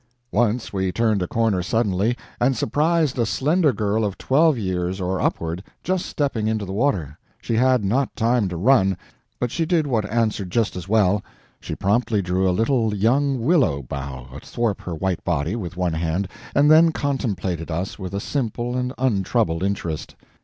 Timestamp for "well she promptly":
10.89-12.19